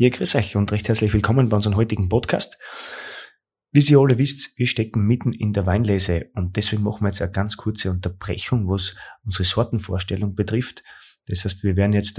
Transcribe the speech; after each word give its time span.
Ja, 0.00 0.10
grüß 0.10 0.36
euch 0.36 0.54
und 0.54 0.70
recht 0.70 0.86
herzlich 0.86 1.12
willkommen 1.12 1.48
bei 1.48 1.56
unserem 1.56 1.74
heutigen 1.74 2.08
Podcast. 2.08 2.56
Wie 3.72 3.80
Sie 3.80 3.96
alle 3.96 4.16
wisst, 4.16 4.56
wir 4.56 4.68
stecken 4.68 5.02
mitten 5.02 5.32
in 5.32 5.52
der 5.52 5.66
Weinlese 5.66 6.30
und 6.34 6.54
deswegen 6.54 6.84
machen 6.84 7.02
wir 7.02 7.08
jetzt 7.08 7.20
eine 7.20 7.32
ganz 7.32 7.56
kurze 7.56 7.90
Unterbrechung, 7.90 8.68
was 8.68 8.94
unsere 9.24 9.42
Sortenvorstellung 9.42 10.36
betrifft. 10.36 10.84
Das 11.26 11.44
heißt, 11.44 11.64
wir 11.64 11.74
werden 11.74 11.94
jetzt 11.94 12.14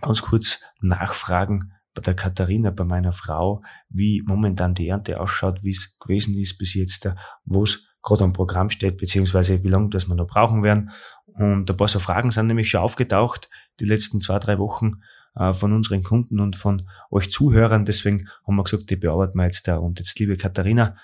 ganz 0.00 0.22
kurz 0.22 0.62
nachfragen 0.80 1.74
bei 1.92 2.00
der 2.00 2.14
Katharina, 2.14 2.70
bei 2.70 2.84
meiner 2.84 3.12
Frau, 3.12 3.62
wie 3.90 4.22
momentan 4.24 4.72
die 4.72 4.88
Ernte 4.88 5.20
ausschaut, 5.20 5.62
wie 5.64 5.72
es 5.72 5.98
gewesen 5.98 6.38
ist 6.38 6.56
bis 6.56 6.72
jetzt, 6.72 7.06
wo 7.44 7.64
es 7.64 7.86
gerade 8.00 8.24
am 8.24 8.32
Programm 8.32 8.70
steht, 8.70 8.96
beziehungsweise 8.96 9.62
wie 9.62 9.68
lange 9.68 9.90
das 9.90 10.08
wir 10.08 10.14
noch 10.14 10.26
brauchen 10.26 10.62
werden. 10.62 10.90
Und 11.26 11.68
ein 11.68 11.76
paar 11.76 11.88
so 11.88 11.98
Fragen 11.98 12.30
sind 12.30 12.46
nämlich 12.46 12.70
schon 12.70 12.80
aufgetaucht 12.80 13.50
die 13.78 13.84
letzten 13.84 14.22
zwei, 14.22 14.38
drei 14.38 14.58
Wochen 14.58 14.86
äh, 14.86 15.17
von 15.52 15.72
unseren 15.72 16.02
Kunden 16.02 16.40
und 16.40 16.56
von 16.56 16.88
euch 17.10 17.30
Zuhörern. 17.30 17.84
Deswegen 17.84 18.28
haben 18.46 18.56
wir 18.56 18.64
gesagt, 18.64 18.90
die 18.90 18.96
bearbeiten 18.96 19.38
wir 19.38 19.44
jetzt 19.44 19.68
da. 19.68 19.76
Und 19.76 19.98
jetzt, 19.98 20.18
liebe 20.18 20.36
Katharina, 20.36 20.96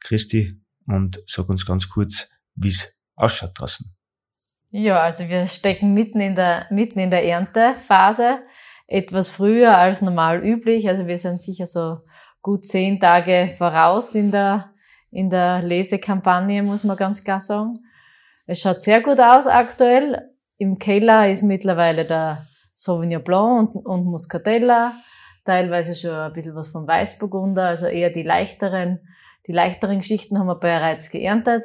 Christi, 0.00 0.60
und 0.86 1.22
sag 1.26 1.48
uns 1.48 1.66
ganz 1.66 1.88
kurz, 1.88 2.30
wie 2.54 2.68
es 2.68 3.00
ausschaut 3.16 3.58
draußen. 3.58 3.94
Ja, 4.70 5.02
also 5.02 5.28
wir 5.28 5.46
stecken 5.46 5.94
mitten 5.94 6.20
in 6.20 6.34
der, 6.34 6.66
mitten 6.70 6.98
in 6.98 7.10
der 7.10 7.24
Erntephase, 7.24 8.40
etwas 8.86 9.28
früher 9.28 9.78
als 9.78 10.02
normal 10.02 10.44
üblich. 10.44 10.88
Also 10.88 11.06
wir 11.06 11.16
sind 11.18 11.40
sicher 11.40 11.66
so 11.66 11.98
gut 12.42 12.66
zehn 12.66 13.00
Tage 13.00 13.54
voraus 13.56 14.14
in 14.14 14.30
der, 14.30 14.72
in 15.10 15.30
der 15.30 15.62
Lesekampagne, 15.62 16.62
muss 16.62 16.84
man 16.84 16.96
ganz 16.96 17.24
klar 17.24 17.40
sagen. 17.40 17.78
Es 18.46 18.60
schaut 18.60 18.80
sehr 18.80 19.00
gut 19.00 19.20
aus 19.20 19.46
aktuell. 19.46 20.30
Im 20.58 20.78
Keller 20.78 21.30
ist 21.30 21.42
mittlerweile 21.42 22.04
der 22.06 22.46
Sauvignon 22.74 23.22
Blanc 23.22 23.74
und, 23.74 23.86
und 23.86 24.04
Muscatella, 24.04 24.94
teilweise 25.44 25.94
schon 25.94 26.14
ein 26.14 26.32
bisschen 26.32 26.54
was 26.54 26.68
vom 26.68 26.86
Weißburgunder, 26.86 27.68
also 27.68 27.86
eher 27.86 28.10
die 28.10 28.22
leichteren, 28.22 29.00
die 29.46 29.52
leichteren 29.52 29.98
Geschichten 29.98 30.38
haben 30.38 30.46
wir 30.46 30.56
bereits 30.56 31.10
geerntet 31.10 31.64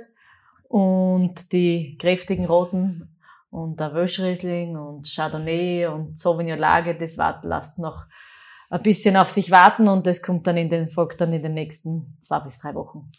und 0.67 1.51
die 1.51 1.97
kräftigen 1.97 2.45
roten 2.45 3.17
und 3.49 3.79
der 3.79 3.93
Wöschriesling 3.93 4.77
und 4.77 5.07
Chardonnay 5.13 5.87
und 5.87 6.17
Sauvignon 6.17 6.59
Lage, 6.59 6.95
das 6.95 7.17
warten 7.17 7.47
lasst 7.47 7.79
noch 7.79 8.05
ein 8.69 8.83
bisschen 8.83 9.17
auf 9.17 9.31
sich 9.31 9.49
warten 9.49 9.87
und 9.87 10.05
das 10.05 10.21
kommt 10.21 10.45
dann 10.45 10.57
in 10.57 10.69
den, 10.69 10.89
folgt 10.89 11.21
dann 11.21 11.33
in 11.33 11.41
den 11.41 11.55
nächsten 11.55 12.17
zwei 12.21 12.39
bis 12.39 12.59
drei 12.59 12.75
Wochen. 12.75 13.11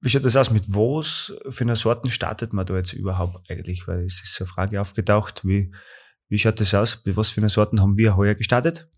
Wie 0.00 0.08
schaut 0.08 0.24
das 0.24 0.36
aus? 0.36 0.50
Mit 0.50 0.64
was 0.74 1.32
für 1.48 1.62
eine 1.62 1.76
Sorten 1.76 2.10
startet 2.10 2.52
man 2.52 2.66
da 2.66 2.74
jetzt 2.74 2.92
überhaupt 2.92 3.48
eigentlich? 3.48 3.86
Weil 3.86 4.06
es 4.06 4.22
ist 4.22 4.34
so 4.34 4.44
eine 4.44 4.48
Frage 4.50 4.80
aufgetaucht, 4.80 5.44
wie, 5.44 5.72
wie 6.32 6.38
schaut 6.38 6.58
das 6.58 6.74
aus? 6.74 7.04
Mit 7.04 7.16
was 7.16 7.28
für 7.28 7.42
eine 7.42 7.50
Sorten 7.50 7.80
haben 7.82 7.98
wir 7.98 8.16
heuer 8.16 8.34
gestartet? 8.34 8.88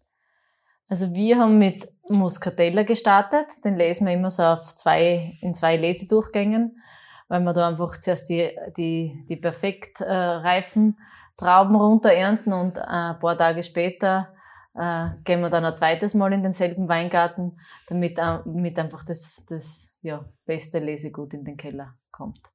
Also 0.88 1.12
wir 1.14 1.36
haben 1.38 1.58
mit 1.58 1.84
Muscatella 2.08 2.84
gestartet. 2.84 3.46
Den 3.64 3.76
lesen 3.76 4.06
wir 4.06 4.14
immer 4.14 4.30
so 4.30 4.44
auf 4.44 4.76
zwei, 4.76 5.32
in 5.40 5.52
zwei 5.54 5.76
Lesedurchgängen, 5.76 6.80
weil 7.26 7.40
wir 7.40 7.52
da 7.52 7.68
einfach 7.68 7.98
zuerst 7.98 8.30
die, 8.30 8.50
die, 8.76 9.26
die 9.28 9.36
perfekt 9.36 10.00
äh, 10.00 10.12
reifen 10.12 10.96
Trauben 11.36 11.74
runter 11.74 12.12
ernten 12.12 12.52
und 12.52 12.78
äh, 12.78 12.82
ein 12.82 13.18
paar 13.18 13.36
Tage 13.36 13.64
später 13.64 14.32
äh, 14.74 15.08
gehen 15.24 15.40
wir 15.40 15.50
dann 15.50 15.64
ein 15.64 15.74
zweites 15.74 16.14
Mal 16.14 16.32
in 16.32 16.44
denselben 16.44 16.88
Weingarten, 16.88 17.58
damit, 17.88 18.18
äh, 18.18 18.38
damit 18.44 18.78
einfach 18.78 19.04
das, 19.04 19.44
das 19.48 19.98
ja, 20.02 20.24
beste 20.46 20.78
Lesegut 20.78 21.34
in 21.34 21.44
den 21.44 21.56
Keller 21.56 21.96
kommt. 22.12 22.53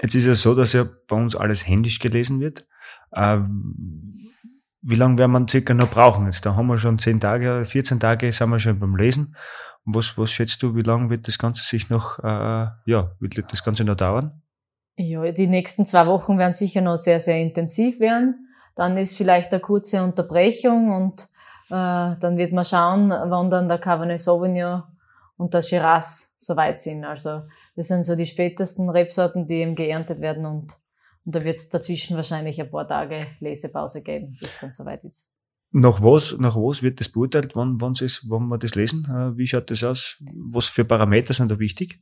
Jetzt 0.00 0.14
ist 0.14 0.26
es 0.26 0.42
so, 0.42 0.54
dass 0.54 0.72
ja 0.72 0.86
bei 1.08 1.16
uns 1.16 1.34
alles 1.34 1.66
händisch 1.66 1.98
gelesen 1.98 2.40
wird. 2.40 2.66
Äh, 3.12 3.38
wie 4.82 4.94
lange 4.94 5.18
werden 5.18 5.32
wir 5.32 5.48
circa 5.48 5.74
noch 5.74 5.90
brauchen? 5.90 6.26
Jetzt, 6.26 6.44
da 6.46 6.54
haben 6.54 6.66
wir 6.66 6.78
schon 6.78 6.98
10 6.98 7.20
Tage, 7.20 7.64
14 7.64 7.98
Tage 7.98 8.30
sind 8.30 8.50
wir 8.50 8.58
schon 8.58 8.78
beim 8.78 8.94
Lesen. 8.94 9.34
Was, 9.84 10.18
was 10.18 10.30
schätzt 10.30 10.62
du, 10.62 10.74
wie 10.74 10.82
lange 10.82 11.10
wird 11.10 11.26
das 11.26 11.38
Ganze 11.38 11.64
sich 11.64 11.90
noch, 11.90 12.18
äh, 12.18 12.66
ja, 12.86 13.12
wird 13.20 13.50
das 13.50 13.64
Ganze 13.64 13.84
noch 13.84 13.96
dauern? 13.96 14.42
Ja, 14.96 15.30
die 15.32 15.46
nächsten 15.46 15.84
zwei 15.86 16.06
Wochen 16.06 16.38
werden 16.38 16.52
sicher 16.52 16.80
noch 16.80 16.96
sehr, 16.96 17.20
sehr 17.20 17.38
intensiv 17.38 18.00
werden. 18.00 18.48
Dann 18.74 18.96
ist 18.96 19.16
vielleicht 19.16 19.52
eine 19.52 19.60
kurze 19.60 20.02
Unterbrechung 20.02 20.90
und 20.90 21.22
äh, 21.68 22.16
dann 22.20 22.36
wird 22.36 22.52
man 22.52 22.64
schauen, 22.64 23.10
wann 23.10 23.50
dann 23.50 23.68
der 23.68 23.78
Cabernet 23.78 24.20
Sauvignon 24.20 24.82
und 25.36 25.54
der 25.54 25.62
Shiraz 25.62 26.36
soweit 26.38 26.80
sind. 26.80 27.04
Also 27.04 27.42
das 27.74 27.88
sind 27.88 28.04
so 28.04 28.16
die 28.16 28.26
spätesten 28.26 28.88
Rebsorten, 28.88 29.46
die 29.46 29.56
eben 29.56 29.74
geerntet 29.74 30.20
werden 30.20 30.46
und, 30.46 30.76
und 31.24 31.34
da 31.34 31.44
wird 31.44 31.56
es 31.56 31.68
dazwischen 31.68 32.16
wahrscheinlich 32.16 32.60
ein 32.60 32.70
paar 32.70 32.88
Tage 32.88 33.26
Lesepause 33.40 34.02
geben, 34.02 34.36
bis 34.40 34.56
dann 34.60 34.72
soweit 34.72 35.04
ist. 35.04 35.32
Nach 35.72 36.00
was, 36.00 36.36
nach 36.38 36.56
was 36.56 36.82
wird 36.82 37.00
das 37.00 37.10
beurteilt, 37.10 37.54
wann, 37.54 37.80
wann, 37.80 37.92
ist, 38.00 38.30
wann 38.30 38.48
wir 38.48 38.58
das 38.58 38.74
lesen? 38.74 39.04
Äh, 39.10 39.36
wie 39.36 39.46
schaut 39.46 39.70
das 39.70 39.84
aus? 39.84 40.16
Was 40.32 40.66
für 40.66 40.84
Parameter 40.84 41.34
sind 41.34 41.50
da 41.50 41.58
wichtig? 41.58 42.00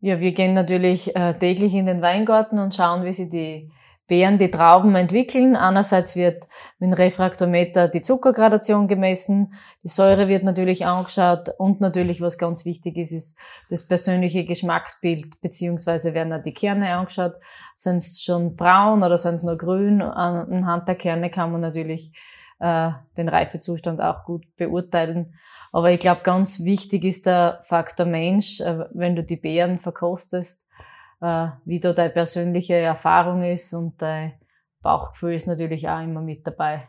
Ja, 0.00 0.20
wir 0.20 0.32
gehen 0.32 0.52
natürlich 0.52 1.16
äh, 1.16 1.34
täglich 1.34 1.74
in 1.74 1.86
den 1.86 2.02
Weingarten 2.02 2.58
und 2.58 2.74
schauen, 2.74 3.04
wie 3.04 3.12
sich 3.12 3.30
die 3.30 3.70
Beeren 4.08 4.38
die 4.38 4.50
Trauben 4.50 4.96
entwickeln. 4.96 5.54
Einerseits 5.54 6.16
wird 6.16 6.48
mit 6.78 6.88
dem 6.88 6.94
Refraktometer 6.94 7.88
die 7.88 8.00
Zuckergradation 8.00 8.88
gemessen, 8.88 9.52
die 9.84 9.88
Säure 9.88 10.28
wird 10.28 10.44
natürlich 10.44 10.86
angeschaut 10.86 11.50
und 11.58 11.82
natürlich, 11.82 12.22
was 12.22 12.38
ganz 12.38 12.64
wichtig 12.64 12.96
ist, 12.96 13.12
ist 13.12 13.38
das 13.68 13.86
persönliche 13.86 14.46
Geschmacksbild, 14.46 15.40
beziehungsweise 15.42 16.14
werden 16.14 16.32
auch 16.32 16.42
die 16.42 16.54
Kerne 16.54 16.94
angeschaut. 16.94 17.34
Sind 17.74 17.96
es 17.96 18.22
schon 18.22 18.56
braun 18.56 19.02
oder 19.02 19.18
sind 19.18 19.34
es 19.34 19.42
nur 19.42 19.58
grün? 19.58 20.00
Anhand 20.00 20.88
der 20.88 20.94
Kerne 20.94 21.30
kann 21.30 21.52
man 21.52 21.60
natürlich 21.60 22.12
äh, 22.60 22.90
den 23.18 23.28
Reifezustand 23.28 24.00
auch 24.00 24.24
gut 24.24 24.56
beurteilen. 24.56 25.34
Aber 25.70 25.90
ich 25.90 26.00
glaube, 26.00 26.22
ganz 26.22 26.64
wichtig 26.64 27.04
ist 27.04 27.26
der 27.26 27.60
Faktor 27.62 28.06
Mensch, 28.06 28.60
äh, 28.60 28.86
wenn 28.94 29.16
du 29.16 29.22
die 29.22 29.36
Beeren 29.36 29.78
verkostest 29.78 30.67
äh, 31.20 31.48
wie 31.64 31.80
da 31.80 31.92
deine 31.92 32.10
persönliche 32.10 32.74
Erfahrung 32.74 33.42
ist 33.42 33.72
und 33.72 34.00
dein 34.00 34.34
Bauchgefühl 34.82 35.34
ist 35.34 35.46
natürlich 35.46 35.88
auch 35.88 36.02
immer 36.02 36.20
mit 36.20 36.46
dabei. 36.46 36.88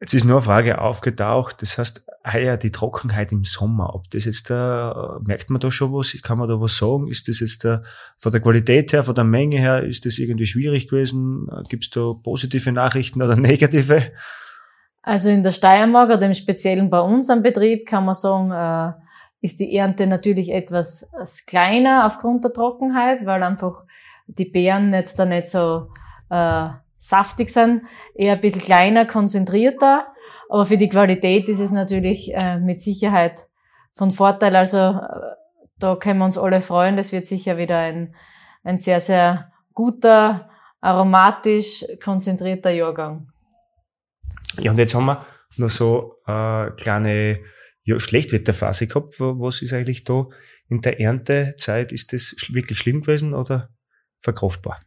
Jetzt 0.00 0.14
ist 0.14 0.24
nur 0.24 0.36
eine 0.36 0.42
Frage 0.42 0.80
aufgetaucht, 0.80 1.60
das 1.60 1.76
heißt, 1.76 2.06
heuer 2.32 2.56
die 2.56 2.72
Trockenheit 2.72 3.32
im 3.32 3.44
Sommer, 3.44 3.94
ob 3.94 4.08
das 4.10 4.24
jetzt 4.24 4.48
da, 4.48 5.20
merkt 5.22 5.50
man 5.50 5.60
da 5.60 5.70
schon 5.70 5.92
was, 5.92 6.16
kann 6.22 6.38
man 6.38 6.48
da 6.48 6.58
was 6.58 6.78
sagen? 6.78 7.06
Ist 7.08 7.28
das 7.28 7.40
jetzt 7.40 7.64
da, 7.66 7.82
von 8.16 8.32
der 8.32 8.40
Qualität 8.40 8.94
her, 8.94 9.04
von 9.04 9.14
der 9.14 9.24
Menge 9.24 9.58
her, 9.58 9.82
ist 9.84 10.06
das 10.06 10.18
irgendwie 10.18 10.46
schwierig 10.46 10.88
gewesen? 10.88 11.48
Gibt 11.68 11.84
es 11.84 11.90
da 11.90 12.14
positive 12.14 12.72
Nachrichten 12.72 13.20
oder 13.20 13.36
negative? 13.50 14.12
Also 15.02 15.28
in 15.28 15.42
der 15.42 15.52
Steiermark 15.52 16.10
oder 16.10 16.26
im 16.26 16.34
Speziellen 16.34 16.88
bei 16.88 17.00
uns 17.00 17.28
am 17.28 17.42
Betrieb 17.42 17.86
kann 17.86 18.06
man 18.06 18.14
sagen, 18.14 18.50
äh, 18.52 18.92
ist 19.40 19.60
die 19.60 19.74
Ernte 19.74 20.06
natürlich 20.06 20.50
etwas 20.52 21.12
kleiner 21.46 22.06
aufgrund 22.06 22.44
der 22.44 22.52
Trockenheit, 22.52 23.24
weil 23.24 23.42
einfach 23.42 23.84
die 24.26 24.44
Beeren 24.44 24.92
jetzt 24.92 25.18
da 25.18 25.24
nicht 25.24 25.46
so 25.46 25.88
äh, 26.28 26.68
saftig 26.98 27.50
sind, 27.50 27.82
eher 28.14 28.34
ein 28.34 28.40
bisschen 28.40 28.62
kleiner, 28.62 29.06
konzentrierter. 29.06 30.06
Aber 30.48 30.64
für 30.64 30.76
die 30.76 30.88
Qualität 30.88 31.48
ist 31.48 31.60
es 31.60 31.70
natürlich 31.70 32.34
äh, 32.34 32.58
mit 32.58 32.80
Sicherheit 32.80 33.46
von 33.92 34.10
Vorteil. 34.10 34.56
Also 34.56 34.78
äh, 34.78 35.00
da 35.78 35.96
können 35.96 36.18
wir 36.18 36.26
uns 36.26 36.38
alle 36.38 36.60
freuen. 36.60 36.96
Das 36.96 37.12
wird 37.12 37.26
sicher 37.26 37.56
wieder 37.56 37.78
ein, 37.78 38.14
ein 38.62 38.78
sehr, 38.78 39.00
sehr 39.00 39.52
guter, 39.72 40.50
aromatisch 40.80 41.84
konzentrierter 42.02 42.70
Jahrgang. 42.70 43.28
Ja, 44.58 44.72
und 44.72 44.78
jetzt 44.78 44.94
haben 44.94 45.06
wir 45.06 45.24
noch 45.56 45.68
so 45.68 46.16
äh, 46.26 46.70
kleine 46.72 47.40
ja, 47.84 47.98
Schlechtwetterphase 47.98 48.86
gehabt. 48.86 49.20
Was 49.20 49.62
ist 49.62 49.72
eigentlich 49.72 50.04
da 50.04 50.26
in 50.68 50.80
der 50.80 51.00
Erntezeit? 51.00 51.92
Ist 51.92 52.12
das 52.12 52.34
wirklich 52.50 52.78
schlimm 52.78 53.00
gewesen 53.00 53.34
oder 53.34 53.70
verkraftbar? 54.20 54.80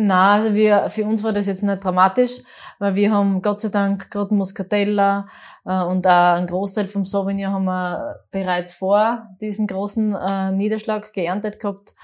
Na, 0.00 0.34
also 0.34 0.54
wir, 0.54 0.90
für 0.90 1.04
uns 1.04 1.24
war 1.24 1.32
das 1.32 1.46
jetzt 1.46 1.64
nicht 1.64 1.82
dramatisch, 1.82 2.38
weil 2.78 2.94
wir 2.94 3.10
haben 3.10 3.42
Gott 3.42 3.58
sei 3.58 3.68
Dank 3.68 4.12
gerade 4.12 4.32
Muscatella 4.32 5.26
äh, 5.64 5.82
und 5.82 6.06
auch 6.06 6.36
einen 6.36 6.46
Großteil 6.46 6.86
vom 6.86 7.04
Sauvignon 7.04 7.52
haben 7.52 7.64
wir 7.64 8.24
bereits 8.30 8.74
vor 8.74 9.26
diesem 9.40 9.66
großen 9.66 10.14
äh, 10.14 10.52
Niederschlag 10.52 11.12
geerntet 11.12 11.58
gehabt 11.58 11.94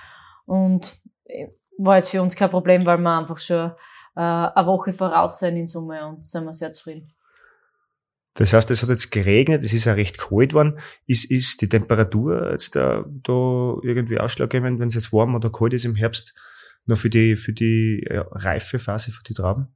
und 0.44 0.92
äh, 1.26 1.46
war 1.78 1.96
jetzt 1.96 2.08
für 2.08 2.20
uns 2.20 2.34
kein 2.34 2.50
Problem, 2.50 2.84
weil 2.84 2.98
wir 2.98 3.16
einfach 3.16 3.38
schon 3.38 3.70
äh, 4.16 4.20
eine 4.20 4.66
Woche 4.66 4.92
voraus 4.92 5.38
sein 5.38 5.56
in 5.56 5.68
Summe 5.68 6.04
und 6.04 6.26
sind 6.26 6.46
wir 6.46 6.52
sehr 6.52 6.72
zufrieden. 6.72 7.14
Das 8.34 8.52
heißt, 8.52 8.70
es 8.70 8.82
hat 8.82 8.88
jetzt 8.88 9.12
geregnet, 9.12 9.62
es 9.62 9.72
ist 9.72 9.84
ja 9.84 9.92
recht 9.92 10.18
kalt 10.18 10.50
geworden. 10.50 10.80
Ist, 11.06 11.30
ist 11.30 11.60
die 11.60 11.68
Temperatur 11.68 12.50
jetzt 12.50 12.74
da, 12.74 13.04
da 13.06 13.76
irgendwie 13.82 14.18
ausschlaggebend, 14.18 14.80
wenn 14.80 14.88
es 14.88 14.94
jetzt 14.94 15.12
warm 15.12 15.36
oder 15.36 15.50
kalt 15.50 15.72
ist 15.72 15.84
im 15.84 15.94
Herbst, 15.94 16.34
noch 16.86 16.98
für 16.98 17.10
die, 17.10 17.36
für 17.36 17.52
die 17.52 18.04
ja, 18.10 18.22
Reifephase 18.30 19.12
für 19.12 19.22
die 19.22 19.34
Trauben? 19.34 19.68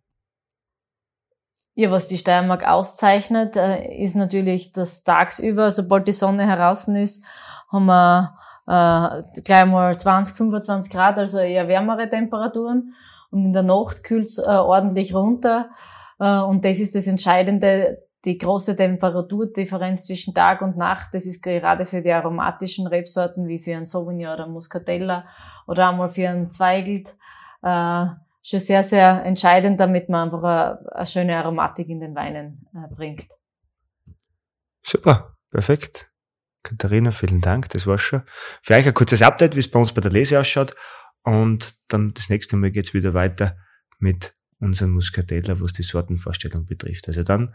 Ja, 1.75 1.93
was 1.93 2.09
die 2.09 2.19
Steiermark 2.19 2.67
auszeichnet, 2.67 3.57
äh, 3.57 4.03
ist 4.03 4.17
natürlich, 4.17 4.73
dass 4.73 5.05
tagsüber, 5.05 5.71
sobald 5.71 6.09
die 6.09 6.13
Sonne 6.13 6.45
heraus 6.45 6.89
ist, 6.89 7.25
haben 7.71 7.87
wir 7.87 8.37
äh, 8.67 9.41
gleich 9.43 9.67
mal 9.67 9.97
20, 9.97 10.35
25 10.35 10.93
Grad, 10.93 11.19
also 11.19 11.39
eher 11.39 11.69
wärmere 11.69 12.11
Temperaturen. 12.11 12.95
Und 13.31 13.45
in 13.45 13.53
der 13.53 13.63
Nacht 13.63 14.03
kühlt 14.03 14.27
es 14.27 14.39
äh, 14.39 14.51
ordentlich 14.51 15.15
runter. 15.15 15.71
Äh, 16.19 16.41
und 16.41 16.65
das 16.65 16.81
ist 16.81 16.97
das 16.97 17.07
Entscheidende, 17.07 17.99
die 18.25 18.39
große 18.39 18.77
Temperaturdifferenz 18.77 20.07
zwischen 20.07 20.35
Tag 20.35 20.61
und 20.63 20.77
Nacht, 20.77 21.15
das 21.15 21.25
ist 21.25 21.43
gerade 21.43 21.87
für 21.87 22.03
die 22.03 22.11
aromatischen 22.11 22.87
Rebsorten 22.87 23.47
wie 23.47 23.61
für 23.61 23.77
einen 23.77 23.87
Sauvignon 23.87 24.35
oder 24.35 24.49
Muscatella 24.49 25.27
oder 25.67 25.91
einmal 25.91 26.09
für 26.09 26.29
einen 26.29 26.51
Zweigelt 26.51 27.17
äh, 27.63 28.07
schon 28.43 28.61
sehr, 28.61 28.83
sehr 28.83 29.25
entscheidend, 29.25 29.79
damit 29.79 30.09
man 30.09 30.33
einfach 30.33 30.43
eine, 30.43 30.93
eine 30.93 31.07
schöne 31.07 31.37
Aromatik 31.37 31.89
in 31.89 32.01
den 32.01 32.15
Weinen 32.15 32.67
äh, 32.75 32.93
bringt. 32.93 33.29
Super, 34.83 35.37
perfekt. 35.51 36.11
Katharina, 36.63 37.11
vielen 37.13 37.41
Dank, 37.41 37.69
das 37.71 37.87
war's 37.87 38.01
schon. 38.01 38.23
Euch 38.69 38.87
ein 38.87 38.95
kurzes 38.95 39.23
Update, 39.23 39.55
wie 39.55 39.61
es 39.61 39.71
bei 39.71 39.79
uns 39.79 39.93
bei 39.93 40.01
der 40.01 40.11
Lese 40.11 40.41
ausschaut. 40.41 40.75
Und 41.23 41.77
dann 41.89 42.15
das 42.15 42.29
nächste 42.29 42.57
Mal 42.57 42.71
geht's 42.71 42.95
wieder 42.95 43.15
weiter 43.15 43.57
mit 43.99 44.35
unserem 44.61 44.93
Muscatella, 44.93 45.61
was 45.61 45.73
die 45.73 45.83
Sortenvorstellung 45.83 46.67
betrifft. 46.67 47.09
Also 47.09 47.23
dann 47.23 47.55